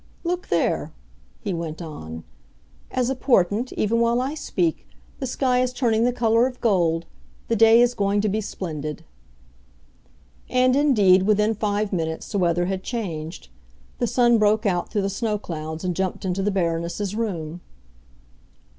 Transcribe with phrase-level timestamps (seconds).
[0.23, 0.93] "Look there!"
[1.41, 2.23] he went on.
[2.89, 4.87] "As a portent, even while I speak,
[5.19, 7.05] the sky is turning the color of gold;
[7.49, 9.03] the day is going to be splendid."
[10.49, 13.49] And indeed, within five minutes the weather had changed.
[13.99, 17.61] The sun broke out through the snow clouds and jumped into the Baroness's room.